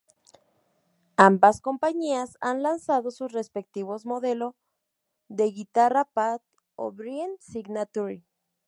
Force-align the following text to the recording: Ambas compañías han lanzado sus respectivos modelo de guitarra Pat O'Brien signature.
Ambas 1.17 1.61
compañías 1.61 2.35
han 2.41 2.63
lanzado 2.63 3.11
sus 3.11 3.31
respectivos 3.31 4.03
modelo 4.03 4.55
de 5.27 5.51
guitarra 5.51 6.05
Pat 6.05 6.41
O'Brien 6.73 7.35
signature. 7.39 8.25